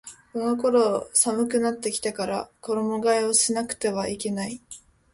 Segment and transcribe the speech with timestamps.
[0.33, 4.59] この頃寒くなってきたから衣替えをしなくてはいけない